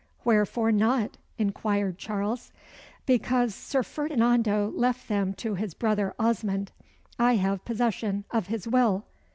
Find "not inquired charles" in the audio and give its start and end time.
0.71-2.51